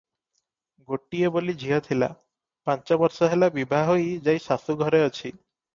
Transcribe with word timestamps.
ଗୋଟିଏ 0.91 1.29
ବୋଲି 1.35 1.55
ଝିଅ 1.65 1.79
ଥିଲା, 1.89 2.09
ପାଞ୍ଚ 2.71 2.99
ବର୍ଷହେଲା 3.05 3.53
ବିଭା 3.61 3.87
ହୋଇ 3.93 4.13
ଯାଇ 4.31 4.45
ଶାଶୁଘରେ 4.51 5.09
ଅଛି। 5.09 5.35